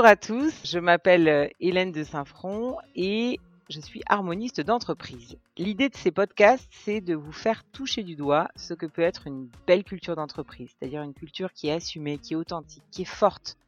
[0.00, 5.36] Bonjour à tous, je m'appelle euh, Hélène de Saint-Front et je suis harmoniste d'entreprise.
[5.58, 9.26] L'idée de ces podcasts, c'est de vous faire toucher du doigt ce que peut être
[9.26, 13.04] une belle culture d'entreprise, c'est-à-dire une culture qui est assumée, qui est authentique, qui est
[13.04, 13.58] forte.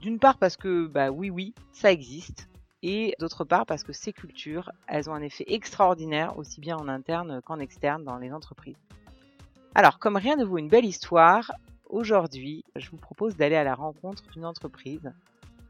[0.00, 2.48] D'une part parce que, bah oui, oui, ça existe,
[2.82, 6.88] et d'autre part parce que ces cultures, elles ont un effet extraordinaire aussi bien en
[6.88, 8.80] interne qu'en externe dans les entreprises.
[9.74, 11.52] Alors, comme rien ne vaut une belle histoire,
[11.90, 15.12] aujourd'hui, je vous propose d'aller à la rencontre d'une entreprise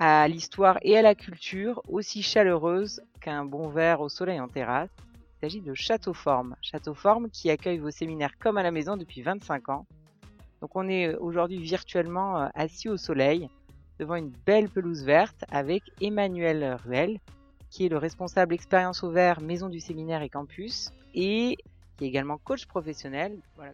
[0.00, 4.88] à l'histoire et à la culture aussi chaleureuse qu'un bon verre au soleil en terrasse.
[5.36, 6.56] Il s'agit de Château Forme.
[6.62, 9.86] Château Forme qui accueille vos séminaires comme à la maison depuis 25 ans.
[10.62, 13.50] Donc on est aujourd'hui virtuellement euh, assis au soleil
[13.98, 17.18] devant une belle pelouse verte avec Emmanuel Ruel
[17.68, 21.58] qui est le responsable expérience au vert maison du séminaire et campus et
[21.98, 23.38] qui est également coach professionnel.
[23.54, 23.72] Voilà,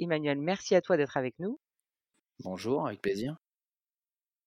[0.00, 1.60] Emmanuel, merci à toi d'être avec nous.
[2.40, 3.36] Bonjour, avec plaisir.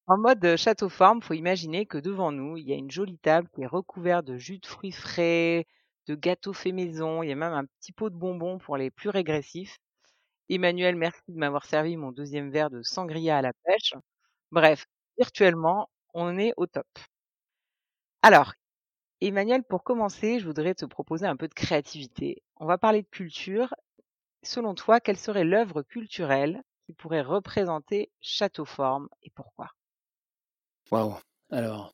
[0.08, 3.50] En mode château forme, faut imaginer que devant nous, il y a une jolie table
[3.54, 5.66] qui est recouverte de jus de fruits frais,
[6.08, 8.92] de gâteaux faits maison, il y a même un petit pot de bonbons pour les
[8.92, 9.78] plus régressifs.
[10.50, 13.94] Emmanuel, merci de m'avoir servi mon deuxième verre de sangria à la pêche.
[14.52, 14.86] Bref,
[15.18, 16.88] virtuellement, on est au top.
[18.24, 18.54] Alors,
[19.22, 22.44] Emmanuel, pour commencer, je voudrais te proposer un peu de créativité.
[22.58, 23.74] On va parler de culture
[24.44, 29.72] Selon toi, quelle serait l'œuvre culturelle qui pourrait représenter Châteauforme et pourquoi?
[30.92, 31.18] Waouh
[31.52, 31.94] Alors,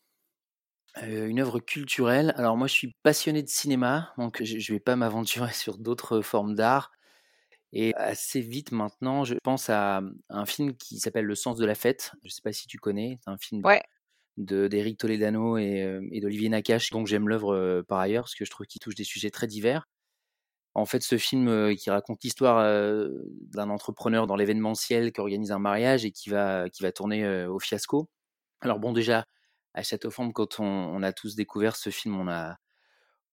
[1.02, 2.33] une œuvre culturelle.
[2.38, 6.22] Alors moi, je suis passionné de cinéma, donc je ne vais pas m'aventurer sur d'autres
[6.22, 6.91] formes d'art.
[7.73, 11.75] Et assez vite maintenant, je pense à un film qui s'appelle Le sens de la
[11.75, 12.13] fête.
[12.23, 13.19] Je ne sais pas si tu connais.
[13.23, 13.67] C'est un film
[14.38, 18.68] d'Éric Toledano et, et d'Olivier Nakache, donc j'aime l'œuvre par ailleurs, parce que je trouve
[18.68, 19.88] qu'il touche des sujets très divers.
[20.79, 22.63] En fait, ce film qui raconte l'histoire
[23.53, 27.59] d'un entrepreneur dans l'événementiel qui organise un mariage et qui va, qui va tourner au
[27.59, 28.09] fiasco.
[28.62, 29.25] Alors bon, déjà,
[29.73, 32.57] à Châteauforme, quand on, a tous découvert ce film, on, a,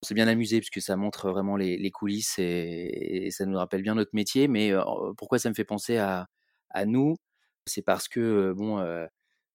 [0.03, 4.15] s'est bien amusé puisque ça montre vraiment les, coulisses et, ça nous rappelle bien notre
[4.15, 4.49] métier.
[4.49, 4.73] Mais
[5.17, 6.27] pourquoi ça me fait penser à,
[6.85, 7.17] nous?
[7.67, 8.79] C'est parce que, bon,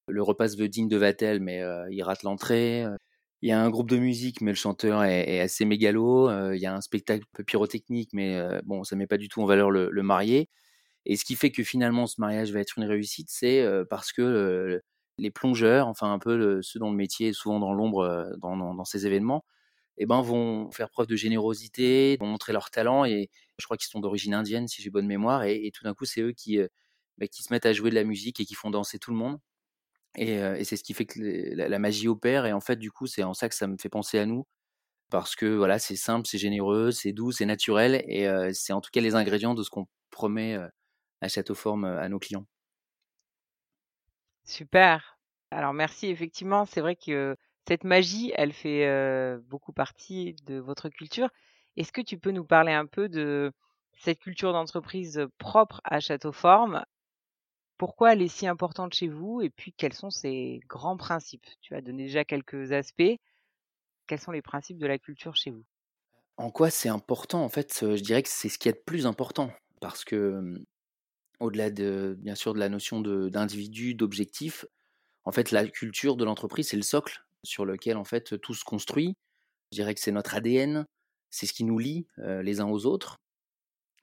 [0.08, 2.86] le repas se veut digne de Vatel, mais il rate l'entrée.
[3.44, 6.30] Il y a un groupe de musique, mais le chanteur est, assez mégalo.
[6.30, 9.42] Euh, il y a un spectacle pyrotechnique, mais euh, bon, ça met pas du tout
[9.42, 10.48] en valeur le, marié.
[11.06, 14.12] Et ce qui fait que finalement ce mariage va être une réussite, c'est euh, parce
[14.14, 14.82] que
[15.18, 19.08] les plongeurs, enfin un peu ceux dont le métier est souvent dans l'ombre dans, ces
[19.08, 19.46] événements,
[19.98, 23.06] eh ben, vont faire preuve de générosité, vont montrer leur talent.
[23.06, 25.44] Et je crois qu'ils sont d'origine indienne, si j'ai bonne mémoire.
[25.46, 26.60] Et, tout d'un coup, c'est eux qui,
[27.18, 29.18] bah, qui se mettent à jouer de la musique et qui font danser tout le
[29.18, 29.40] monde.
[30.16, 31.20] Et, c'est ce qui fait que
[31.56, 32.46] la, magie opère.
[32.46, 34.46] Et en fait, du coup, c'est en ça que ça me fait penser à nous.
[35.10, 38.04] Parce que voilà, c'est simple, c'est généreux, c'est doux, c'est naturel.
[38.08, 40.58] Et c'est en tout cas les ingrédients de ce qu'on promet
[41.22, 42.46] à Château Forme à nos clients.
[44.46, 45.18] Super.
[45.52, 47.36] Alors merci, effectivement, c'est vrai que
[47.68, 51.30] cette magie, elle fait beaucoup partie de votre culture.
[51.78, 53.52] Est-ce que tu peux nous parler un peu de
[53.94, 56.84] cette culture d'entreprise propre à Château Forme
[57.82, 61.48] pourquoi elle est si importante chez vous et puis quels sont ses grands principes?
[61.62, 63.18] Tu as donné déjà quelques aspects.
[64.06, 65.64] Quels sont les principes de la culture chez vous?
[66.38, 69.08] En quoi c'est important En fait, je dirais que c'est ce qui est de plus
[69.08, 70.64] important parce que
[71.40, 74.64] au-delà de bien sûr de la notion d'individu, d'objectif,
[75.26, 78.64] en fait la culture de l'entreprise c'est le socle sur lequel en fait tout se
[78.64, 79.16] construit.
[79.72, 80.86] Je dirais que c'est notre ADN,
[81.32, 83.18] c'est ce qui nous lie les uns aux autres.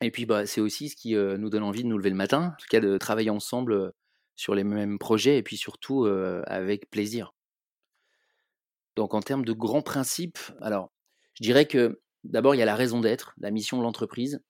[0.01, 2.53] Et puis, bah, c'est aussi ce qui nous donne envie de nous lever le matin,
[2.53, 3.93] en tout cas de travailler ensemble
[4.37, 6.07] sur les mêmes projets et puis surtout
[6.47, 7.33] avec plaisir.
[8.97, 10.93] Donc, en termes de grands principes, alors,
[11.35, 14.41] je dirais que d'abord, il y a la raison d'être, la mission de l'entreprise.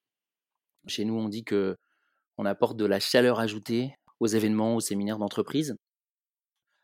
[0.87, 1.77] Chez nous, on dit que
[2.39, 5.77] on apporte de la chaleur ajoutée aux événements, aux séminaires d'entreprise.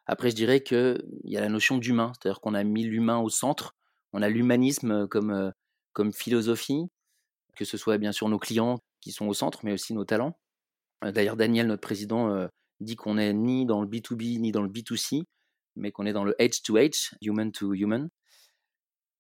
[0.07, 3.31] Après, je dirais qu'il y a la notion d'humain, c'est-à-dire qu'on a mis l'humain au
[3.31, 3.75] centre,
[4.13, 5.53] on a l'humanisme comme,
[5.93, 6.83] comme philosophie,
[7.55, 10.39] que ce soit bien sûr nos clients qui sont au centre, mais aussi nos talents.
[11.05, 12.49] Euh, d'ailleurs, Daniel, notre président, euh,
[12.81, 15.25] dit qu'on n'est ni dans le B2B ni dans le B2C,
[15.77, 18.09] mais qu'on est dans le H2H, human to human.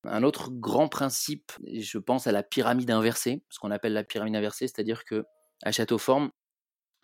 [0.04, 4.36] Un autre grand principe, je pense à la pyramide inversée, ce qu'on appelle la pyramide
[4.36, 5.24] inversée, c'est-à-dire que
[5.62, 6.30] à Châteauforme,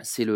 [0.03, 0.27] c'est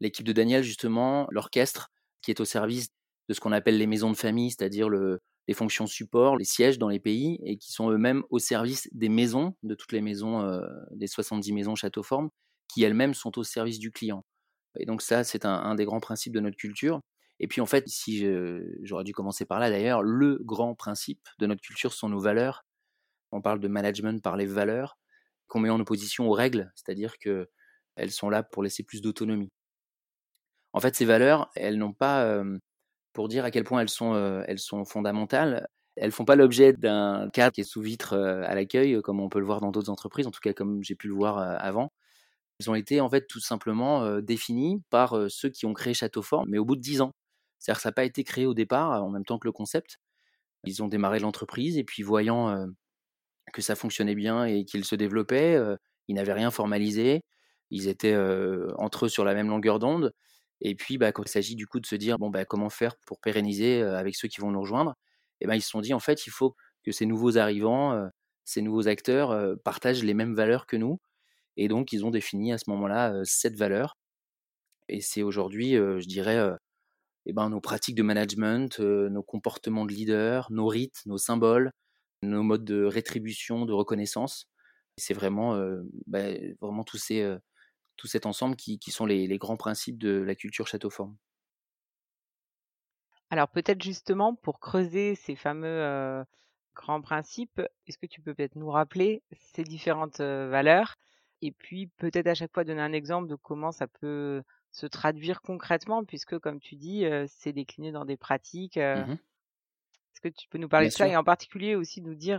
[0.00, 1.90] l'équipe de Daniel justement, l'orchestre
[2.20, 2.88] qui est au service
[3.28, 6.78] de ce qu'on appelle les maisons de famille, c'est-à-dire le, les fonctions support, les sièges
[6.78, 10.42] dans les pays, et qui sont eux-mêmes au service des maisons, de toutes les maisons,
[10.42, 10.60] euh,
[10.92, 12.30] des 70 maisons Château-Forme,
[12.68, 14.24] qui elles-mêmes sont au service du client.
[14.78, 17.00] Et donc ça, c'est un, des grands principes de notre culture.
[17.40, 18.26] Et puis en fait, si
[18.82, 22.64] j'aurais dû commencer par là d'ailleurs, le grand principe de notre culture sont nos valeurs.
[23.32, 24.96] On parle de management par les valeurs
[25.46, 27.48] qu'on met en opposition aux règles, c'est-à-dire que
[27.96, 29.52] elles sont là pour laisser plus d'autonomie.
[30.72, 32.42] En fait, ces valeurs, elles n'ont pas,
[33.14, 35.66] pour dire à quel point elles sont, elles sont fondamentales,
[35.96, 39.38] elles font pas l'objet d'un cadre qui est sous vitre à l'accueil, comme on peut
[39.38, 41.92] le voir dans d'autres entreprises, en tout cas comme j'ai pu le voir avant.
[42.60, 46.58] Elles ont été en fait tout simplement définies par ceux qui ont créé Châteaufort, mais
[46.58, 47.12] au bout de dix ans.
[47.58, 49.98] C'est-à-dire que ça n'a pas été créé au départ en même temps que le concept.
[50.64, 52.66] Ils ont démarré l'entreprise et puis voyant
[53.52, 55.58] que ça fonctionnait bien et qu'ils se développaient,
[56.08, 57.22] ils n'avaient rien formalisé,
[57.70, 58.16] ils étaient
[58.78, 60.12] entre eux sur la même longueur d'onde.
[60.64, 62.96] Et puis, bah, quand il s'agit du coup de se dire, bon, bah, comment faire
[63.06, 64.96] pour pérenniser avec ceux qui vont nous rejoindre,
[65.40, 68.08] et ben, ils se sont dit, en fait, il faut que ces nouveaux arrivants,
[68.44, 71.00] ces nouveaux acteurs partagent les mêmes valeurs que nous.
[71.56, 73.96] Et donc, ils ont défini à ce moment-là sept valeurs.
[74.88, 76.40] Et c'est aujourd'hui, je dirais,
[77.26, 81.72] eh ben, nos pratiques de management, nos comportements de leader, nos rites, nos symboles,
[82.22, 84.46] nos modes de rétribution, de reconnaissance.
[84.96, 85.58] C'est vraiment,
[86.06, 86.30] bah,
[86.60, 87.36] vraiment tous ces,
[87.96, 91.16] tout cet ensemble qui, sont les, grands principes de la culture château forme
[93.30, 96.24] Alors peut-être justement pour creuser ces fameux
[96.74, 99.22] grands principes, est-ce que tu peux peut-être nous rappeler
[99.54, 100.96] ces différentes valeurs?
[101.42, 104.42] Et puis peut-être à chaque fois donner un exemple de comment ça peut
[104.72, 108.78] se traduire concrètement puisque comme tu dis, c'est décliné dans des pratiques.
[108.78, 109.16] Mmh
[110.14, 112.38] est-ce que tu peux nous parler de ça et en particulier aussi nous dire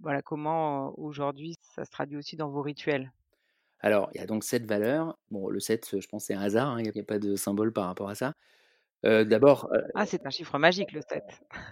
[0.00, 3.12] voilà comment aujourd'hui ça se traduit aussi dans vos rituels?
[3.84, 5.18] Alors, il y a donc 7 valeurs.
[5.30, 7.70] Bon, le 7, je pense, c'est un hasard, hein, il n'y a, pas de symbole
[7.70, 8.32] par rapport à ça.
[9.02, 9.70] D'abord.
[9.94, 11.22] ah, c'est un chiffre magique, le 7.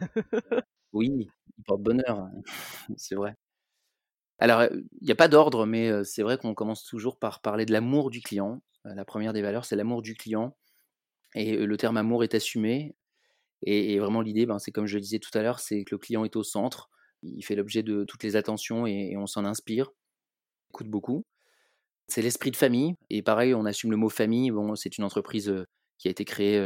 [0.93, 2.31] oui, il porte bonheur, hein,
[2.99, 3.35] c'est vrai.
[4.39, 7.73] Alors, il n'y a pas d'ordre, mais c'est vrai qu'on commence toujours par parler de
[7.73, 8.61] l'amour du client.
[8.85, 10.55] La première des valeurs, c'est l'amour du client.
[11.35, 12.95] Et le terme amour est assumé.
[13.63, 15.99] Et, vraiment, l'idée, ben, c'est comme je le disais tout à l'heure, c'est que le
[15.99, 16.91] client est au centre.
[17.23, 19.93] Il fait l'objet de toutes les attentions et, et on s'en inspire.
[20.69, 21.25] Il coûte beaucoup.
[22.09, 22.95] C'est l'esprit de famille.
[23.11, 24.51] Et pareil, on assume le mot famille.
[24.51, 25.53] Bon, c'est une entreprise
[25.99, 26.61] qui a été créée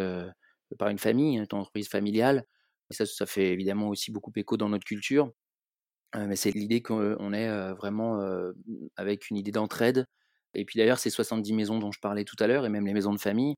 [0.79, 2.45] par une famille, une entreprise familiale.
[2.91, 5.33] Et ça, ça fait évidemment aussi beaucoup écho dans notre culture.
[6.15, 8.21] mais c'est l'idée qu'on est vraiment
[8.97, 10.07] avec une idée d'entraide.
[10.55, 12.95] Et puis d'ailleurs, ces 70 maisons dont je parlais tout à l'heure, et même les
[12.95, 13.55] maisons de famille,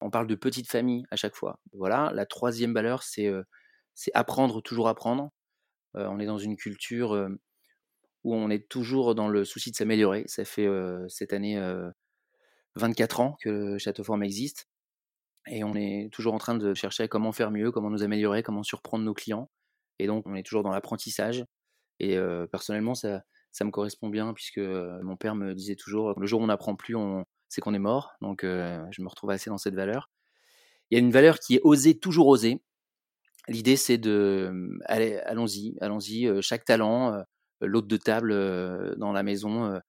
[0.00, 1.58] on parle de petites familles à chaque fois.
[1.72, 2.12] Voilà.
[2.14, 3.32] La troisième valeur, c'est
[4.14, 5.30] apprendre, toujours apprendre.
[5.94, 7.28] on est dans une culture
[8.26, 10.24] où on est toujours dans le souci de s'améliorer.
[10.26, 10.68] Ça fait
[11.08, 11.62] cette année
[12.74, 14.68] 24 ans que Château Forme existe.
[15.48, 18.64] Et on est toujours en train de chercher comment faire mieux, comment nous améliorer, comment
[18.64, 19.48] surprendre nos clients.
[20.00, 21.44] Et donc, on est toujours dans l'apprentissage.
[22.00, 22.18] Et
[22.50, 26.44] personnellement, ça, ça me correspond bien, puisque mon père me disait toujours le jour où
[26.44, 28.14] on n'apprend plus, on, c'est qu'on est mort.
[28.22, 30.10] Donc, je me retrouve assez dans cette valeur.
[30.90, 32.60] Il y a une valeur qui est oser, toujours oser.
[33.46, 37.22] L'idée, c'est de, allez, allons-y, allons-y, chaque talent,
[37.60, 38.32] l'hôte de table
[38.96, 39.80] dans la maison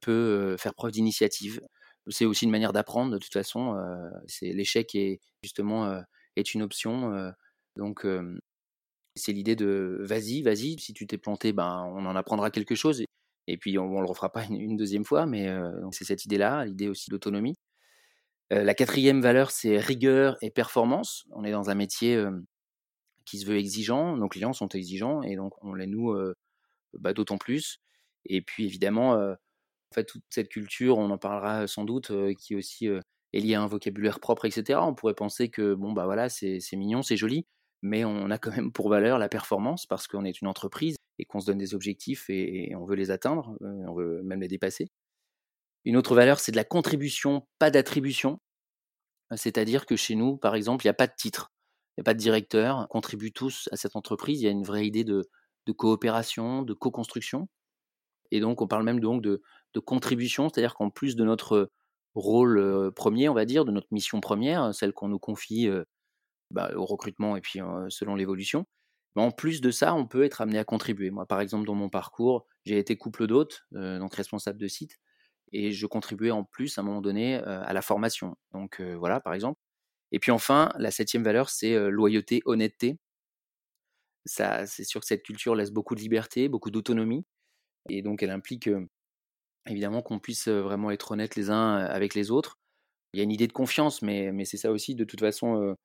[0.00, 1.60] peut faire preuve d'initiative.
[2.08, 3.76] C'est aussi une manière d'apprendre de toute façon.
[4.26, 6.02] c'est l'échec est justement
[6.36, 7.32] est une option.
[7.76, 8.06] donc
[9.16, 10.78] c'est l'idée de vas-y, vas-y.
[10.78, 13.04] Si tu t'es planté, ben on en apprendra quelque chose.
[13.46, 15.26] Et, puis on, ne le refera pas une, deuxième fois.
[15.26, 15.48] Mais
[15.92, 17.56] c'est cette idée-là, l'idée aussi d'autonomie.
[18.50, 21.24] la quatrième valeur, c'est rigueur et performance.
[21.32, 22.22] On est dans un métier
[23.24, 24.16] qui se veut exigeant.
[24.16, 26.14] Nos clients sont exigeants et donc on les noue
[26.98, 27.80] bah, d'autant plus.
[28.26, 32.86] Et puis évidemment, en fait, toute cette culture, on en parlera sans doute, qui aussi
[33.34, 34.80] est liée à un vocabulaire propre, etc.
[34.82, 37.46] On pourrait penser que bon bah voilà, c'est mignon, c'est joli,
[37.82, 41.24] mais on a quand même pour valeur la performance parce qu'on est une entreprise et
[41.24, 44.88] qu'on se donne des objectifs et, on veut les atteindre, on veut même les dépasser.
[45.84, 48.40] Une autre valeur, c'est de la contribution, pas d'attribution.
[49.36, 51.52] C'est-à-dire que chez nous, par exemple, il n'y a pas de titre,
[51.90, 54.50] il n'y a pas de directeur, on contribue tous à cette entreprise, il y a
[54.50, 55.28] une vraie idée de,
[55.66, 57.48] de coopération, de co-construction.
[58.30, 59.42] Et donc, on parle même donc de,
[59.84, 61.70] contribution, c'est-à-dire qu'en plus de notre
[62.14, 65.68] rôle premier, on va dire, de notre mission première, celle qu'on nous confie
[66.50, 68.66] bah, au recrutement et puis selon l'évolution,
[69.16, 71.10] bah, en plus de ça, on peut être amené à contribuer.
[71.10, 74.98] Moi, par exemple, dans mon parcours, j'ai été couple d'hôtes, donc responsable de site,
[75.52, 78.36] et je contribuais en plus à un moment donné à la formation.
[78.52, 79.60] Donc voilà, par exemple.
[80.12, 82.98] Et puis enfin, la septième valeur, c'est loyauté, honnêteté
[84.24, 87.24] c'est sûr que cette culture laisse beaucoup de liberté, beaucoup d'autonomie,
[87.88, 88.68] et donc elle implique
[89.68, 92.56] évidemment qu'on puisse vraiment être honnête les uns avec les autres.
[93.14, 95.76] Il y a une idée de confiance, mais, c'est ça aussi de toute façon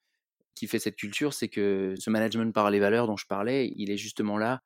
[0.55, 3.91] qui fait cette culture, c'est que ce management par les valeurs dont je parlais, il
[3.91, 4.61] est justement là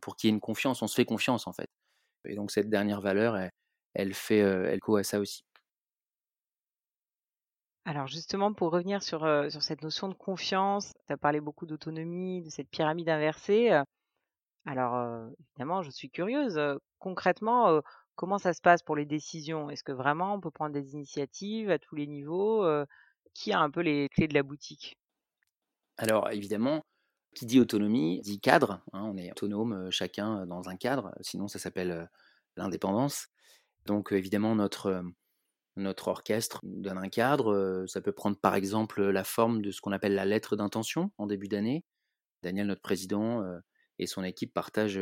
[0.00, 1.68] pour qu'il y ait une confiance, on se fait confiance en fait.
[2.26, 3.36] Et donc cette dernière valeur,
[3.94, 5.44] elle, fait elle co à ça aussi.
[7.84, 9.26] Alors justement, pour revenir sur,
[9.60, 13.82] cette notion de confiance, tu as parlé beaucoup d'autonomie, de cette pyramide inversée,
[14.66, 16.58] alors, évidemment, je suis curieuse,
[16.98, 17.82] concrètement,
[18.14, 19.68] comment ça se passe pour les décisions?
[19.68, 22.64] Est-ce que vraiment on peut prendre des initiatives à tous les niveaux?
[23.34, 24.96] Qui a un peu les clés de la boutique?
[25.98, 26.82] Alors évidemment,
[27.34, 31.58] qui dit autonomie dit cadre, hein, on est autonome, chacun, dans un cadre, sinon ça
[31.58, 32.08] s'appelle,
[32.56, 33.26] l'indépendance.
[33.84, 35.04] Donc, évidemment notre,
[35.76, 39.92] notre orchestre donne un cadre, ça peut prendre par exemple, la forme de ce qu'on
[39.92, 41.84] appelle la lettre d'intention en début d'année.
[42.42, 43.42] Daniel, notre président,
[43.98, 45.00] et son équipe partagent,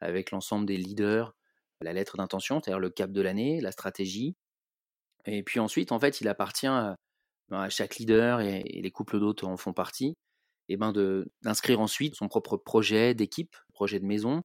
[0.00, 1.34] avec l'ensemble des leaders
[1.82, 4.36] la lettre d'intention, c'est-à-dire le cap de l'année, la stratégie
[5.26, 6.96] et puis ensuite, en fait, il appartient à
[7.48, 10.16] ben, à chaque leader et les couples d'hôtes en font partie
[10.68, 10.92] et ben,
[11.42, 14.42] d'inscrire ensuite son propre projet d'équipe, projet de maison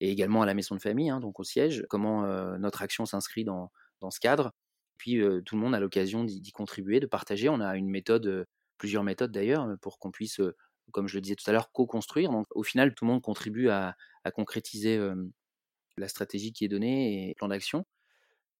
[0.00, 2.26] et également à la maison de famille, hein, donc au siège, comment,
[2.58, 4.52] notre action s'inscrit dans dans ce cadre?
[5.00, 7.48] Puis, tout le monde a l'occasion d'y contribuer, de partager.
[7.48, 8.46] On a une méthode,
[8.78, 10.40] plusieurs méthodes d'ailleurs, pour qu'on puisse,
[10.92, 12.30] comme je le disais tout à l'heure, co-construire.
[12.30, 13.96] Donc au final, tout le monde contribue à
[14.34, 15.00] concrétiser,
[15.96, 17.86] la stratégie qui est donnée et le plan d'action.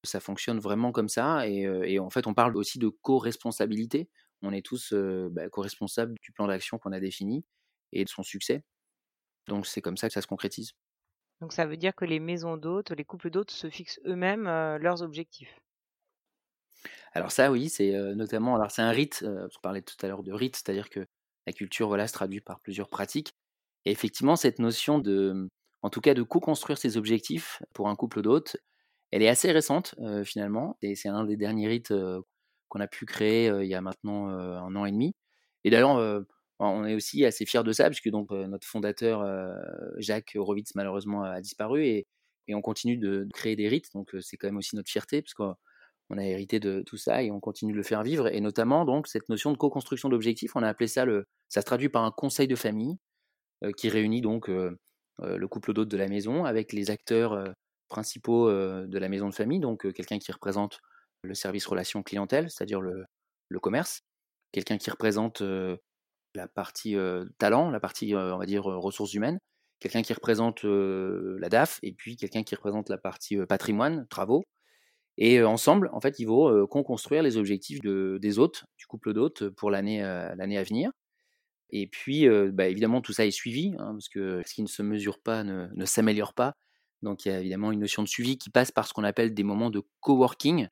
[0.04, 4.10] Ça fonctionne vraiment comme ça et en fait, on parle aussi de co-responsabilité.
[4.42, 7.44] On est tous, bah, co-responsables du plan d'action qu'on a défini
[7.92, 8.64] et de son succès.
[9.48, 10.72] Donc c'est comme ça que ça se concrétise.
[11.42, 15.02] Donc ça veut dire que les maisons d'hôtes, les couples d'hôtes se fixent eux-mêmes, leurs
[15.02, 15.60] objectifs?
[17.12, 20.22] Alors ça oui, c'est, notamment alors c'est un rite, heu, je parlais tout à l'heure
[20.22, 21.06] de rite, c'est-à-dire que
[21.46, 23.32] la culture, voilà, se traduit par plusieurs pratiques.
[23.84, 25.48] Et effectivement cette notion de,
[25.82, 28.56] en tout cas de co-construire ses objectifs pour un couple d'hôtes,
[29.10, 29.94] elle est assez récente,
[30.24, 30.78] finalement.
[30.82, 31.92] Et c'est un des derniers rites,
[32.68, 35.14] qu'on a pu créer, il y a maintenant, 1 an et demi.
[35.64, 36.24] Et d'ailleurs,
[36.60, 39.24] on est aussi assez fiers de ça puisque donc, notre fondateur,
[39.98, 42.06] Jacques Horowitz malheureusement a disparu et
[42.48, 43.92] et on continue de créer des rites.
[43.94, 45.54] Donc, c'est quand même aussi notre fierté puisqu'on
[46.10, 48.28] on a hérité de tout ça et on continue de le faire vivre.
[48.34, 51.66] Et notamment donc cette notion de co-construction d'objectifs, on a appelé ça le ça se
[51.66, 52.98] traduit par un conseil de famille,
[53.64, 54.76] heu, qui réunit donc, heu
[55.22, 57.54] heu, le couple d'hôtes de la maison avec les acteurs,
[57.88, 60.80] principaux, de la maison de famille, donc quelqu'un qui représente
[61.22, 63.04] le service relations clientèle, c'est-à-dire le
[63.48, 64.02] le commerce,
[64.52, 65.42] quelqu'un qui représente,
[66.34, 66.96] la partie,
[67.38, 69.38] talent, la partie, on va dire, ressources humaines,
[69.80, 74.44] quelqu'un qui représente, la DAF et puis quelqu'un qui représente la partie, patrimoine, travaux
[75.20, 79.48] et ensemble, en fait, vont, heu, co-construire les objectifs de des hôtes, du couple d'hôtes
[79.50, 80.34] pour l'année, à
[80.64, 80.92] venir
[81.70, 84.82] et puis, bah, évidemment tout ça est suivi, hein, parce que ce qui ne se
[84.82, 86.56] mesure pas ne ne s'améliore pas.
[87.02, 89.34] Donc il y a évidemment une notion de suivi qui passe par ce qu'on appelle
[89.34, 90.68] des moments de coworking.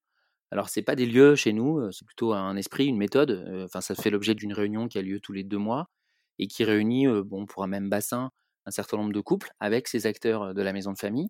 [0.52, 3.94] Alors c'est pas des lieux chez nous, c'est plutôt un esprit, une méthode, enfin ça
[3.94, 5.88] fait l'objet d'une réunion qui a lieu tous les 2 mois
[6.38, 8.30] et qui réunit, bon pour un même bassin,
[8.66, 11.28] un certain nombre de couples avec ces acteurs, de la maison de famille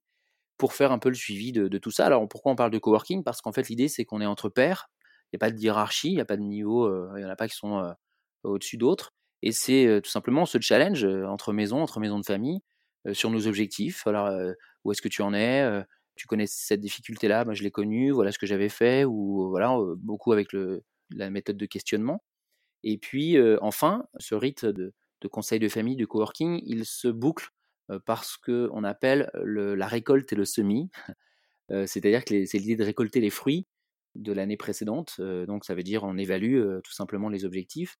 [0.58, 2.06] pour faire un peu le suivi de tout ça.
[2.06, 3.24] Alors pourquoi on parle de coworking?
[3.24, 4.88] Parce qu'en fait l'idée c'est qu'on est entre pairs,
[5.32, 7.24] il y a pas de hiérarchie, il y a pas de niveau, heu, il y
[7.24, 7.92] en a pas qui sont, heu,
[8.44, 9.12] au-dessus d'autres
[9.42, 12.60] et c'est, heu, tout simplement ce challenge, entre maisons, entre maisons de famille,
[13.12, 14.06] sur nos objectifs.
[14.06, 14.30] Alors,
[14.84, 15.82] où est-ce que tu en es?
[16.16, 17.44] Tu connais cette difficulté-là?
[17.44, 20.48] Moi je l'ai connue, voilà ce que j'avais fait ou voilà, beaucoup avec
[21.10, 22.22] la méthode de questionnement
[22.84, 27.48] et puis, enfin, ce rite de de conseil de famille, de coworking, il se boucle,
[28.06, 30.90] par ce qu'on appelle le la récolte et le semis.
[31.86, 33.68] C'est-à-dire que c'est l'idée de récolter les fruits
[34.16, 37.96] de l'année précédente, donc ça veut dire on évalue, tout simplement les objectifs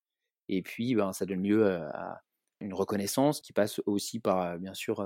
[0.49, 2.23] et puis, ben, ça donne lieu, à
[2.61, 5.01] une reconnaissance qui passe aussi par, bien sûr,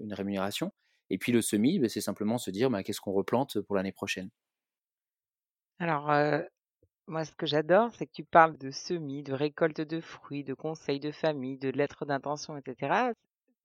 [0.00, 0.72] une rémunération
[1.10, 3.92] et puis le semis, beh, c'est simplement se dire: «Bah, qu'est-ce qu'on replante pour l'année
[3.92, 4.30] prochaine?»
[5.80, 6.08] Alors,
[7.08, 10.54] moi ce que j'adore, c'est que tu parles de semis, de récolte de fruits, de
[10.54, 13.12] conseils de famille, de lettres d'intention et cetera.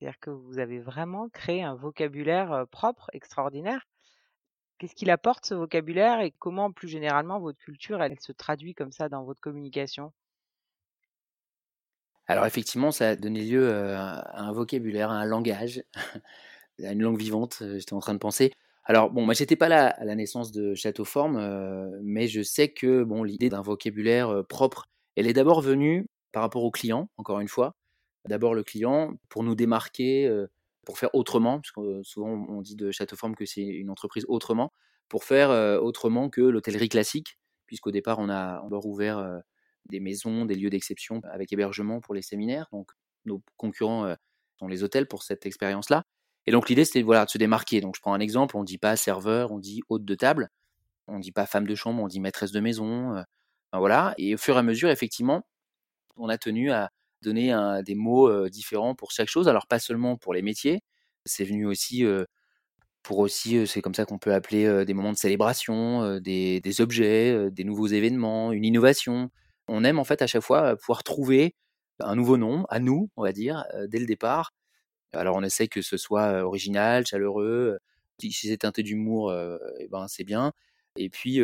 [0.04, 3.86] C'est-à-dire que vous avez vraiment créé un vocabulaire, propre, extraordinaire.
[4.76, 9.08] Qu'est-ce qu'il apporte ce vocabulaire et comment plus généralement votre culture, se traduit comme ça
[9.08, 10.12] dans votre communication?
[12.26, 15.82] Alors effectivement, ça a donné lieu, à un vocabulaire, à un langage,
[16.84, 18.52] à une langue vivante, j'étais en train de penser.
[18.84, 21.40] Alors bon, moi j'étais pas là à la naissance de Château Forme,
[22.02, 24.84] mais je sais que bon, l'idée d'un vocabulaire, propre,
[25.16, 27.74] elle est d'abord venue par rapport au client, encore une fois.
[28.26, 30.30] D'abord le client pour nous démarquer,
[30.86, 34.24] pour faire autrement, parce que, souvent on dit de Château Forme que c'est une entreprise
[34.28, 34.72] autrement,
[35.08, 35.50] pour faire,
[35.82, 39.40] autrement que l'hôtellerie classique, puisqu'au départ on a heu,
[39.86, 42.68] des maisons, des lieux d'exception avec hébergement pour les séminaires.
[42.72, 42.92] Donc
[43.26, 44.14] nos concurrents,
[44.58, 46.04] sont les hôtels pour cette expérience-là
[46.46, 47.80] et donc l'idée c'était voilà de se démarquer.
[47.80, 50.50] Donc je prends un exemple, on dit pas serveur, on dit hôte de table,
[51.08, 53.24] on dit pas femme de chambre, on dit maîtresse de maison,
[53.72, 55.46] voilà et au fur et à mesure effectivement,
[56.16, 56.90] on a tenu à
[57.24, 57.54] donner
[57.84, 59.48] des mots, différents pour chaque chose.
[59.48, 60.80] Alors pas seulement pour les métiers,
[61.24, 62.04] c'est venu aussi,
[63.02, 67.50] pour aussi, c'est comme ça qu'on peut appeler des moments de célébration, des, des, objets,
[67.50, 69.30] des nouveaux événements, une innovation.
[69.68, 71.54] On aime en fait à chaque fois pouvoir trouver
[72.00, 74.52] un nouveau nom à nous, on va dire, dès le départ.
[75.12, 77.78] Alors on essaie que ce soit original, chaleureux.
[78.20, 79.34] Si c'est teinté d'humour,
[79.80, 80.52] eh ben c'est bien.
[80.96, 81.42] Et puis,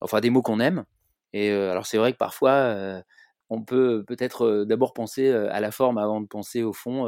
[0.00, 0.84] enfin des mots qu'on aime.
[1.32, 3.02] Et alors c'est vrai que parfois
[3.50, 7.06] on peut peut-être d'abord penser à la forme avant de penser au fond.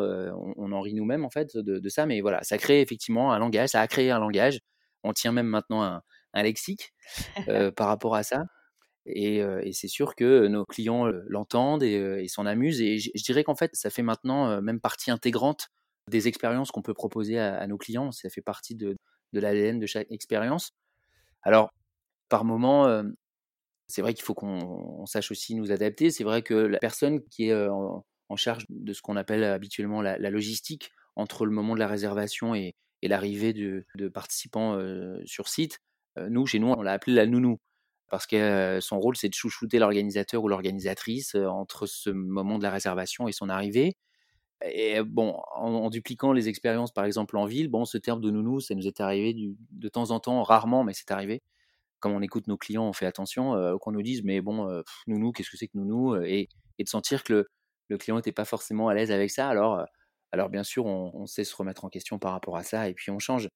[0.56, 3.70] on, en rit nous-mêmes en fait de, ça, mais voilà, ça crée effectivement un langage,
[3.70, 4.60] ça a créé un langage.
[5.02, 6.02] On tient même maintenant un,
[6.42, 6.92] lexique
[7.76, 8.44] par rapport à ça.
[9.06, 12.80] Et, c'est sûr que nos clients l'entendent et, s'en amusent.
[12.80, 15.68] Et je, dirais qu'en fait, ça fait maintenant même partie intégrante
[16.10, 18.12] des expériences qu'on peut proposer à, nos clients.
[18.12, 18.96] Ça fait partie de,
[19.32, 20.72] de l'ADN de chaque expérience.
[21.42, 21.72] Alors,
[22.28, 23.04] par moment,
[23.88, 26.10] c'est vrai qu'il faut qu'on sache aussi nous adapter.
[26.10, 28.04] C'est vrai que la personne qui est en,
[28.36, 32.74] charge de ce qu'on appelle habituellement la, logistique entre le moment de la réservation et,
[33.02, 34.76] l'arrivée de, participants
[35.24, 35.78] sur site,
[36.16, 37.58] nous, chez nous, on l'a appelé la nounou.
[38.08, 42.70] Parce que son rôle, c'est de chouchouter l'organisateur ou l'organisatrice entre ce moment de la
[42.70, 43.96] réservation et son arrivée.
[44.64, 48.60] Et bon, en, dupliquant les expériences, par exemple en ville, bon, ce terme de nounou,
[48.60, 51.42] ça nous est arrivé de temps en temps, rarement, mais c'est arrivé
[52.14, 55.56] on écoute nos clients, on fait attention, qu'on nous dise, mais bon, nounou, qu'est-ce que
[55.56, 56.48] c'est que nounou et,
[56.78, 57.46] de sentir que
[57.88, 59.48] le, client n'était pas forcément à l'aise avec ça.
[59.48, 59.84] Alors,
[60.32, 63.10] alors bien sûr, on, sait se remettre en question par rapport à ça et puis
[63.10, 63.48] on change.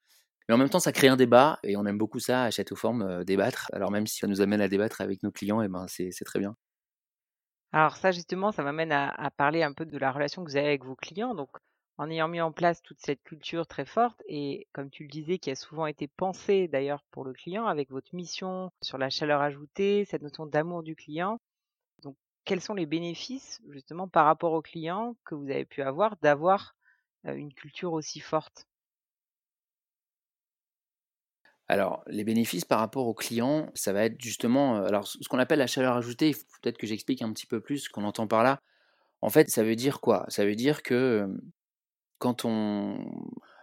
[0.49, 3.25] Mais en même temps, ça crée un débat et on aime beaucoup ça à Châteauforme,
[3.25, 3.69] débattre.
[3.73, 6.39] Alors même si ça nous amène à débattre avec nos clients, et ben c'est très
[6.39, 6.57] bien.
[7.73, 10.57] Alors ça justement, ça m'amène à, à, parler un peu de la relation que vous
[10.57, 11.35] avez avec vos clients.
[11.35, 11.51] Donc
[12.01, 15.39] en ayant mis en place toute cette culture très forte et comme tu le disais,
[15.39, 19.43] qui a souvent été pensée d'ailleurs pour le client avec votre mission sur la chaleur
[19.43, 21.39] ajoutée, cette notion d'amour du client.
[22.03, 22.17] Donc,
[22.47, 26.75] quels sont les bénéfices justement par rapport au client que vous avez pu avoir d'avoir
[27.25, 28.67] une culture aussi forte?
[31.69, 35.59] Alors, les bénéfices par rapport au client, ça va être justement, alors ce qu'on appelle
[35.59, 38.63] la chaleur ajoutée, peut-être que j'explique un petit peu plus ce qu'on entend par là.
[39.21, 40.25] En fait, ça veut dire quoi?
[40.29, 41.29] Ça veut dire que
[42.21, 43.05] quand on.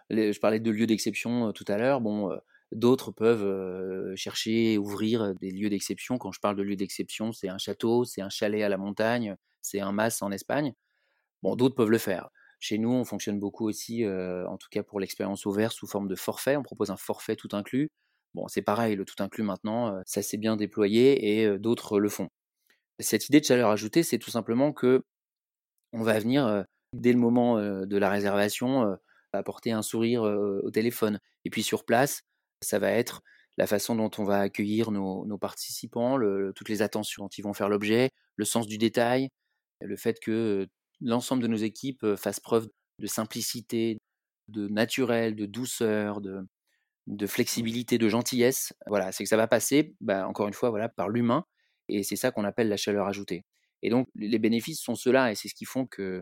[0.10, 2.02] je parlais de lieux d'exception tout à l'heure.
[2.02, 2.30] Bon,
[2.74, 6.17] d'autres peuvent chercher, ouvrir des lieux d'exception.
[6.17, 9.38] Quand je parle de lieux d'exception, c'est un château, c'est un chalet à la montagne,
[9.62, 10.74] c'est un mas en Espagne.
[11.43, 12.30] Bon, d'autres peuvent le faire.
[12.60, 16.15] Chez nous, on fonctionne beaucoup aussi, en tout cas pour l'expérience ouverte, sous forme de
[16.15, 16.58] forfait.
[16.58, 17.89] On propose un forfait tout inclus.
[18.34, 22.30] Bon, c'est pareil, le tout inclus maintenant, ça s'est bien déployé et d'autres le font.
[23.00, 25.04] Cette idée de chaleur ajoutée, c'est tout simplement que
[25.93, 28.97] on va venir dès le moment de la réservation,
[29.34, 31.19] apporter un sourire au téléphone.
[31.45, 32.23] Et puis sur place,
[32.62, 33.21] ça va être
[33.58, 36.19] la façon dont on va accueillir nos, participants,
[36.56, 39.30] toutes les attentions dont ils vont faire l'objet, le sens du détail,
[39.82, 40.67] le fait que
[41.02, 42.67] l'ensemble de nos équipes fassent preuve
[43.00, 43.97] de simplicité,
[44.47, 46.41] de naturel, de douceur, de,
[47.08, 48.73] de flexibilité, de gentillesse.
[48.88, 51.45] Voilà, c'est que ça va passer, bah, encore une fois, voilà, par l'humain,
[51.89, 53.45] et c'est ça qu'on appelle la chaleur ajoutée.
[53.84, 56.21] Et donc les bénéfices sont ceux-là, et c'est ce qui font que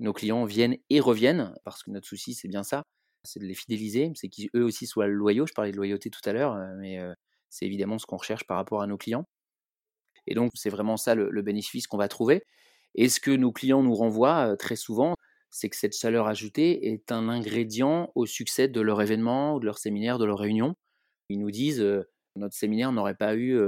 [0.00, 2.84] nos clients viennent et reviennent, parce que notre souci, c'est bien ça,
[3.24, 5.46] c'est de les fidéliser, c'est qu'eux aussi soient loyaux.
[5.46, 7.12] Je parlais de loyauté tout à l'heure, euh, mais euh,
[7.50, 9.24] c'est évidemment ce qu'on recherche par rapport à nos clients.
[10.26, 12.42] Et donc, c'est vraiment ça le, bénéfice qu'on va trouver.
[12.94, 15.14] Et ce que nos clients nous renvoient euh, très souvent,
[15.50, 19.78] c'est que cette chaleur ajoutée est un ingrédient au succès de leur événement, de leur
[19.78, 20.74] séminaire, de leur réunion.
[21.30, 21.84] Ils nous disent,
[22.36, 23.58] notre séminaire n'aurait pas eu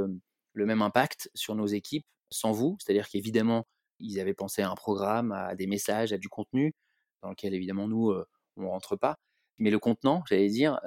[0.53, 2.77] le même impact sur nos équipes sans vous.
[2.81, 3.67] C'est-à-dire qu'évidemment,
[4.01, 6.75] ils avaient pensé à un programme, à des messages, à du contenu,
[7.23, 8.13] dans lequel évidemment nous,
[8.57, 9.17] on ne rentre pas.
[9.59, 10.81] Mais le contenant, j'allais dire,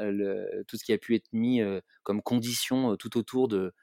[0.67, 1.61] tout ce qui a pu être mis
[2.03, 3.73] comme condition tout autour de,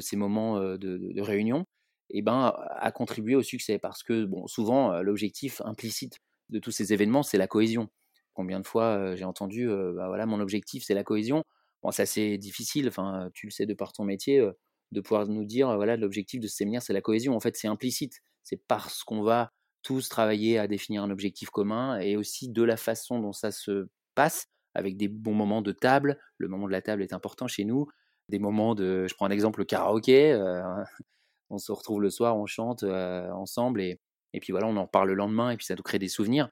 [0.00, 1.66] ces moments de, réunion,
[2.10, 3.78] eh ben, a contribué au succès.
[3.78, 7.88] Parce que bon, souvent, l'objectif implicite de tous ces événements, c'est la cohésion.
[8.34, 11.42] Combien de fois j'ai entendu, bah voilà, mon objectif, c'est la cohésion.
[11.82, 14.48] Bon, c'est assez difficile, enfin, tu le sais de par ton métier,
[14.92, 17.34] de pouvoir nous dire, voilà, l'objectif de ce séminaire, c'est la cohésion.
[17.34, 19.50] En fait, c'est implicite c'est parce qu'on va
[19.82, 23.88] tous travailler à définir un objectif commun et aussi de la façon dont ça se
[24.14, 26.16] passe, avec des bons moments de table.
[26.38, 27.88] Le moment de la table est important chez nous.
[28.28, 30.32] Des moments de, je prends un exemple, le karaoké.
[30.32, 30.62] Euh,
[31.50, 33.98] on se retrouve le soir, on chante euh, ensemble et,
[34.32, 36.48] et puis voilà, on en parle le lendemain et puis ça nous crée des souvenirs.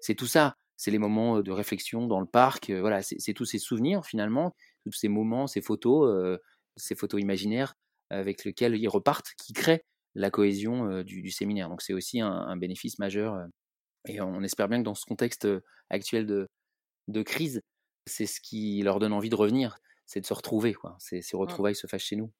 [0.00, 0.56] C'est tout ça.
[0.78, 2.70] C'est les moments de réflexion dans le parc.
[2.70, 6.38] Euh, voilà, c'est tous ces souvenirs finalement, tous ces moments, ces photos,
[6.76, 7.74] ces photos imaginaires
[8.08, 9.84] avec lesquelles ils repartent, qui créent
[10.16, 11.68] la cohésion du, séminaire.
[11.68, 13.36] Donc c'est aussi un, bénéfice majeur.
[14.08, 15.46] et on espère bien que dans ce contexte
[15.90, 17.60] actuel de, crise,
[18.06, 19.76] c'est ce qui leur donne envie de revenir,
[20.06, 20.74] c'est de se retrouver.
[20.74, 20.96] Quoi.
[20.98, 21.40] Ces, ces mmh.
[21.40, 22.32] retrouvailles se fassent chez nous.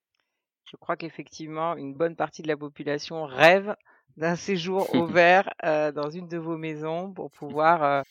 [0.64, 3.76] Je crois qu'effectivement, une bonne partie de la population rêve
[4.16, 8.04] d'un séjour au vert dans une de vos maisons pour pouvoir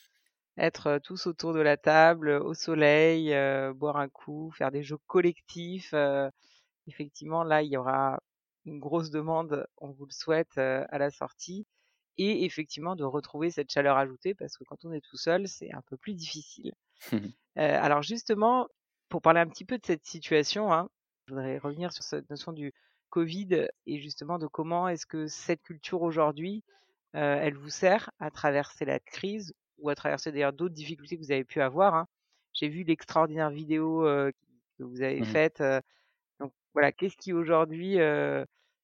[0.58, 3.36] être tous autour de la table, au soleil,
[3.74, 5.94] boire un coup, faire des jeux collectifs.
[6.88, 8.20] effectivement, là, il y aura
[8.66, 11.66] une grosse demande, on vous le souhaite, à la sortie.
[12.18, 15.74] Et effectivement, de retrouver cette chaleur ajoutée, parce que quand on est tout seul, c'est
[15.74, 16.74] un peu plus difficile.
[17.56, 18.68] alors justement,
[19.10, 20.90] pour parler un petit peu de cette situation, hein,
[21.26, 22.74] je voudrais revenir sur cette notion du
[23.10, 26.64] Covid et justement de comment est-ce que cette culture aujourd'hui,
[27.14, 31.32] elle vous sert à traverser la crise ou à traverser d'ailleurs d'autres difficultés que vous
[31.32, 31.96] avez pu avoir.
[31.96, 32.08] Hein.
[32.54, 34.02] J'ai vu l'extraordinaire vidéo
[34.78, 35.64] que vous avez mmh faite.
[36.76, 37.98] Voilà, qu'est-ce qui aujourd'hui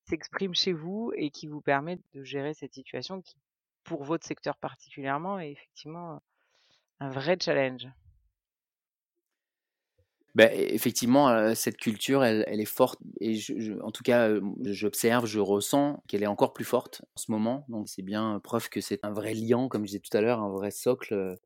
[0.06, 3.36] s'exprime chez vous et qui vous permet de gérer cette situation qui,
[3.84, 6.22] pour votre secteur particulièrement, est effectivement
[7.02, 7.88] un vrai challenge?
[10.34, 12.98] Ben, effectivement, cette culture, elle, est forte.
[13.20, 13.38] Et
[13.82, 14.30] en tout cas,
[14.64, 17.66] j'observe, je ressens qu'elle est encore plus forte en ce moment.
[17.68, 20.40] Donc, c'est bien preuve que c'est un vrai lien, comme je disais tout à l'heure,
[20.40, 21.38] un vrai socle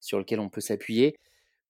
[0.00, 1.16] sur lequel on peut s'appuyer.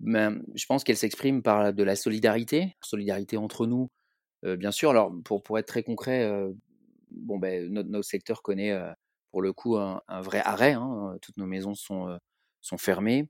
[0.01, 3.89] Ben, je pense qu'elle s'exprime par de la solidarité, solidarité entre nous,
[4.59, 4.91] bien sûr.
[4.91, 6.31] Alors, pour, pour être très concret,
[7.11, 8.79] bon, ben, notre, secteur connaît
[9.31, 10.73] pour le coup un, vrai arrêt.
[10.73, 11.17] Hein.
[11.23, 12.19] Toutes nos maisons sont,
[12.61, 13.29] sont fermées.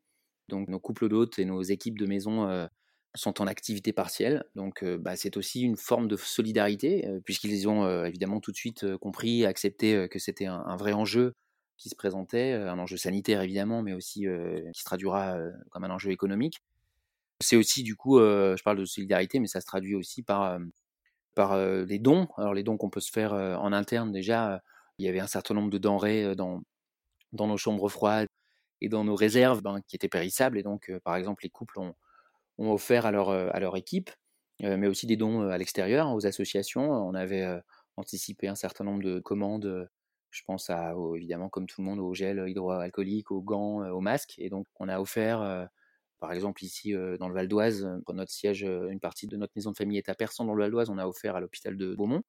[0.49, 2.69] Donc, nos couples d'hôtes et nos équipes de maison
[3.15, 4.45] sont en activité partielle.
[4.55, 9.45] Donc, bah, c'est aussi une forme de solidarité, puisqu'ils ont évidemment tout de suite compris,
[9.45, 11.35] accepté que c'était un, vrai enjeu
[11.79, 14.27] qui se présentait, un enjeu sanitaire évidemment, mais aussi
[14.73, 15.39] qui se traduira
[15.71, 16.61] comme un enjeu économique.
[17.43, 20.59] C'est aussi, du coup, je parle de solidarité, mais ça se traduit aussi par,
[21.37, 22.29] par des dons.
[22.37, 24.63] Alors, les dons qu'on peut se faire en interne, déjà,
[24.99, 26.63] il y avait un certain nombre de denrées dans,
[27.33, 28.27] nos chambres froides
[28.81, 30.59] et dans nos réserves ben, qui étaient périssables.
[30.59, 34.11] Et donc, par exemple, les couples ont offert à leur, équipe,
[34.61, 36.91] mais aussi des dons à l'extérieur, aux associations.
[36.91, 37.47] On avait
[37.97, 39.89] anticipé un certain nombre de commandes
[40.37, 44.35] je pense à, évidemment, comme tout le monde, au gel hydroalcoolique, aux gants, aux masques.
[44.39, 45.69] Et donc, on a offert,
[46.21, 49.77] par exemple, ici, dans le Val d'Oise, notre siège, une partie de notre maison de
[49.77, 52.23] famille est à Persan, dans le Val d'Oise, on a offert à l'hôpital de Beaumont.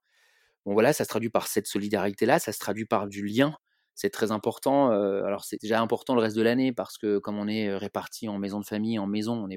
[0.65, 3.55] Bon, voilà, ça se traduit par cette solidarité-là, ça se traduit par du lien.
[3.95, 4.91] C'est très important.
[4.91, 8.37] alors, c'est déjà important le reste de l'année parce que, comme on est répartis en
[8.37, 9.49] maison de famille, en maison, on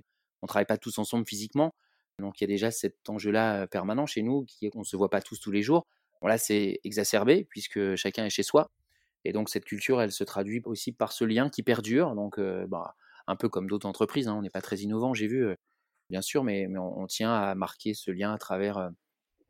[0.42, 1.74] on travaille pas tous ensemble physiquement.
[2.18, 5.10] Donc il y a déjà cet enjeu-là permanent chez nous, qui qu'on ne se voit
[5.10, 5.86] pas tous tous les jours.
[6.22, 8.70] Bon, là, c'est exacerbé puisque chacun est chez soi.
[9.24, 12.14] Et donc cette culture, elle se traduit aussi par ce lien qui perdure.
[12.14, 12.94] Donc bah,
[13.30, 15.46] un peu comme d'autres entreprises, hein, on n'est pas très innovant, j'ai vu,
[16.10, 18.90] bien sûr, mais, on, tient à marquer ce lien à travers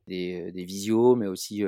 [0.07, 1.65] des, des visios, mais aussi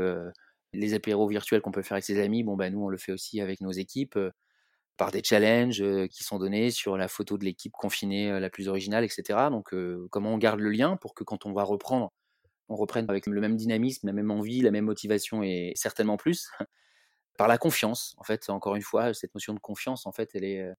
[0.72, 2.42] les apéros virtuels qu'on peut faire avec ses amis.
[2.44, 4.18] Bon, bah, nous, on le fait aussi avec nos équipes
[4.96, 9.04] par des challenges qui sont donnés sur la photo de l'équipe confinée la plus originale,
[9.04, 9.48] etc.
[9.50, 9.74] Donc,
[10.10, 12.12] comment on garde le lien pour que quand on va reprendre,
[12.68, 16.50] on reprenne avec le même dynamisme, la même envie, la même motivation et certainement plus
[17.38, 18.14] par la confiance.
[18.18, 20.72] En fait, encore une fois, cette notion de confiance, en fait, elle est,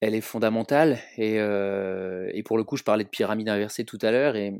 [0.00, 0.98] elle est fondamentale.
[1.16, 4.54] Et, et pour le coup, je parlais de pyramide inversée tout à l'heure et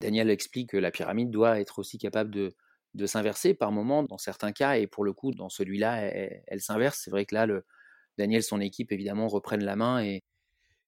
[0.00, 2.54] Daniel explique que la pyramide doit être aussi capable de
[2.94, 6.00] de s'inverser par moment dans certains cas, et pour le coup, dans celui-là,
[6.46, 7.00] elle, s'inverse.
[7.02, 7.64] C'est vrai que là, le,
[8.16, 10.22] Daniel, son équipe, évidemment, reprennent la main et,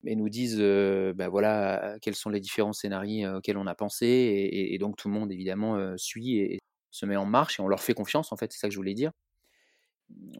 [0.03, 4.07] nous disent ben voilà, quels sont les différents scénarios auxquels on a pensé,
[4.51, 6.59] et, donc tout le monde, évidemment, suit et,
[6.91, 8.79] se met en marche, et on leur fait confiance, en fait, c'est ça que je
[8.79, 9.11] voulais dire.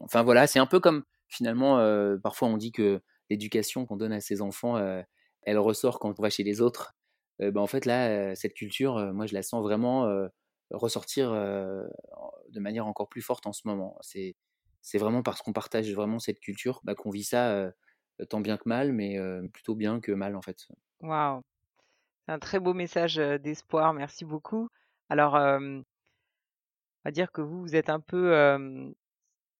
[0.00, 1.78] Enfin voilà, c'est un peu comme, finalement,
[2.22, 3.00] parfois on dit que
[3.32, 4.78] l'éducation qu'on donne à ses enfants,
[5.42, 6.94] elle ressort quand on va chez les autres.
[7.38, 10.06] Ben en fait, là, cette culture, moi, je la sens vraiment
[10.70, 13.96] ressortir de manière encore plus forte en ce moment.
[14.00, 14.36] C'est,
[14.80, 17.72] c'est vraiment parce qu'on partage vraiment cette culture bah, qu'on vit ça
[18.28, 19.18] tant bien que mal, mais
[19.52, 20.68] plutôt bien que mal en fait.
[21.00, 21.42] Waouh,
[22.26, 23.94] c'est un très beau message d'espoir.
[23.94, 24.68] Merci beaucoup.
[25.08, 25.82] Alors, on
[27.04, 28.94] va dire que vous, vous êtes un peu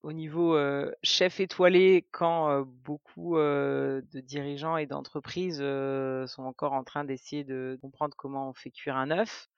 [0.02, 0.58] au niveau
[1.02, 8.14] chef étoilé quand beaucoup de dirigeants et d'entreprises sont encore en train d'essayer de comprendre
[8.16, 9.48] comment on fait cuire un œuf.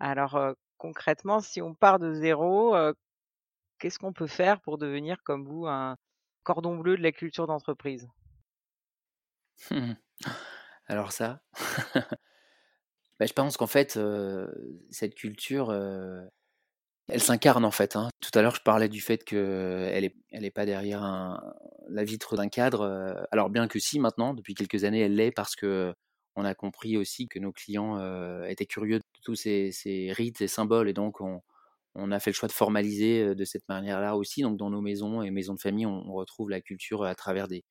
[0.00, 0.38] Alors,
[0.78, 2.76] concrètement, si on part de zéro,
[3.78, 5.96] qu'est-ce qu'on peut faire pour devenir comme vous un
[6.44, 8.08] cordon bleu de la culture d'entreprise?
[10.86, 11.42] Alors ça,
[13.18, 13.98] bah, je pense qu'en fait,
[14.90, 15.70] cette culture,
[17.08, 17.96] elle s'incarne en fait.
[17.96, 18.08] Hein.
[18.20, 21.40] Tout à l'heure, je parlais du fait qu'elle n'est elle est pas derrière
[21.88, 23.26] la vitre d'un cadre.
[23.32, 25.94] alors bien que si, maintenant, depuis quelques années, elle l'est parce que
[26.36, 27.98] on a compris aussi que nos clients
[28.44, 32.48] étaient curieux de tous ces, rites et symboles, et donc on, a fait le choix
[32.48, 34.42] de formaliser de cette manière-là aussi.
[34.42, 37.64] Donc dans nos maisons et maisons de famille, on, retrouve la culture à travers des,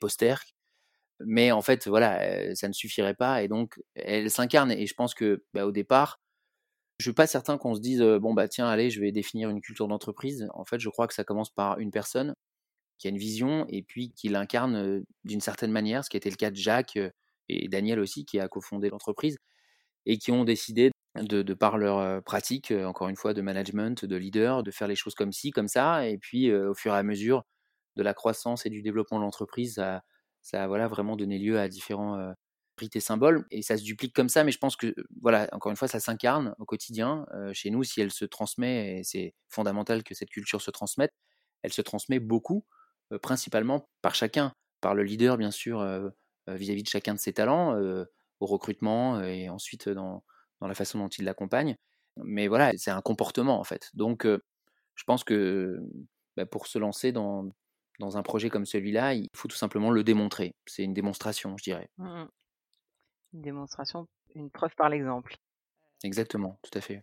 [0.00, 0.42] posters.
[1.20, 4.72] Mais en fait, voilà, ça ne suffirait pas, et donc elle s'incarne.
[4.72, 6.18] Et je pense que bah, au départ,
[6.98, 9.60] je suis pas certain qu'on se dise bon bah tiens allez, je vais définir une
[9.60, 10.48] culture d'entreprise.
[10.54, 12.34] En fait, je crois que ça commence par une personne
[12.98, 16.30] qui a une vision et puis qui l'incarne d'une certaine manière, ce qui a été
[16.30, 16.98] le cas de Jacques
[17.48, 19.36] et Daniel aussi, qui a cofondé l'entreprise,
[20.06, 24.62] et qui ont décidé de, par leur pratique, encore une fois, de management, de leader,
[24.62, 27.44] de faire les choses comme ci, comme ça, et puis au fur et à mesure
[27.96, 30.02] de la croissance et du développement de l'entreprise, ça,
[30.42, 32.34] ça a voilà, vraiment donné lieu à différents
[32.78, 35.70] rites et symboles, et ça se duplique comme ça, mais je pense que, voilà, encore
[35.70, 37.26] une fois, ça s'incarne au quotidien.
[37.52, 41.12] chez nous, si elle se transmet, et c'est fondamental que cette culture se transmette,
[41.62, 42.64] elle se transmet beaucoup,
[43.22, 45.82] principalement par chacun, par le leader, bien sûr,
[46.48, 47.78] vis-à-vis de chacun de ses talents,
[48.40, 50.24] au recrutement et ensuite dans,
[50.60, 51.76] dans la façon dont il l'accompagne.
[52.16, 53.90] Mais voilà, c'est un comportement en fait.
[53.94, 55.78] Donc, je pense que
[56.36, 57.48] bah, pour se lancer dans,
[57.98, 60.54] dans un projet comme celui-là, il faut tout simplement le démontrer.
[60.66, 61.88] C'est une démonstration, je dirais.
[61.98, 62.24] Mmh
[63.34, 65.36] une démonstration, une preuve par l'exemple.
[66.02, 67.02] Exactement, tout à fait.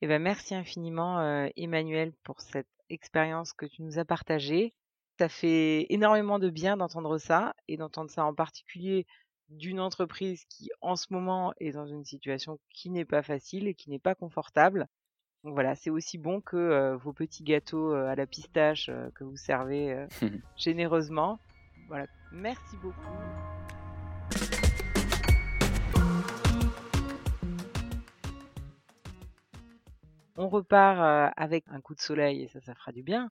[0.00, 4.74] Eh ben, merci infiniment, Emmanuel, pour cette expérience que tu nous as partagée.
[5.18, 9.06] Ça fait énormément de bien d'entendre ça et d'entendre ça en particulier
[9.48, 13.74] d'une entreprise qui, en ce moment, est dans une situation qui n'est pas facile et
[13.74, 14.88] qui n'est pas confortable.
[15.44, 20.06] Donc voilà, c'est aussi bon que vos petits gâteaux à la pistache que vous servez
[20.56, 21.38] généreusement.
[21.88, 23.00] Voilà, merci beaucoup.
[30.36, 33.30] On repart avec un coup de soleil et ça, ça fera du bien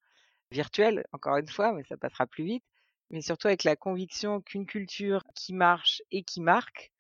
[0.52, 2.66] virtuel, encore une fois, mais ça passera plus vite,
[3.10, 6.92] mais surtout avec la conviction qu'une culture qui marche et qui marque,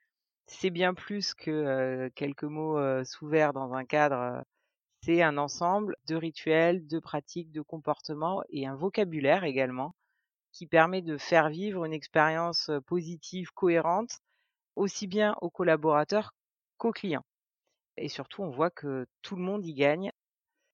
[0.47, 4.43] c'est bien plus que quelques mots sous verre dans un cadre.
[5.03, 9.95] c'est un ensemble de rituels, de pratiques, de comportements et un vocabulaire également
[10.53, 14.19] qui permet de faire vivre une expérience positive, cohérente,
[14.75, 16.33] aussi bien aux collaborateurs
[16.77, 17.25] qu'aux clients.
[17.97, 20.11] Et surtout, on voit que tout le monde y gagne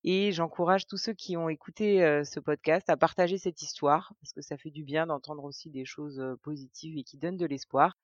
[0.03, 4.41] et j'encourage tous ceux qui ont écouté ce podcast à partager cette histoire, parce que
[4.41, 7.97] ça fait du bien d'entendre aussi des choses positives et qui donnent de l'espoir.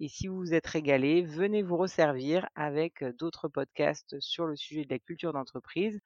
[0.00, 4.84] Et si vous vous êtes régalé, venez vous resservir avec d'autres podcasts sur le sujet
[4.84, 6.00] de la culture d'entreprise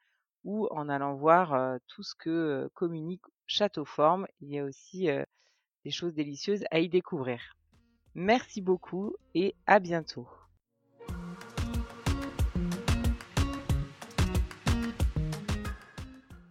[0.44, 4.26] ou en allant voir tout ce que communique Châteauforme.
[4.40, 5.08] Il y a aussi
[5.84, 7.40] des choses délicieuses à y découvrir.
[8.14, 10.28] Merci beaucoup et à bientôt.